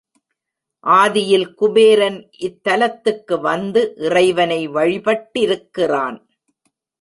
ஆதியில் 0.83 1.45
குபேரன் 1.53 2.17
இத்தலத்துக்கு 2.39 3.39
வந்து 3.41 3.93
இறைவனை 3.97 4.69
வழிபட்டிருக்கிறான். 4.69 6.19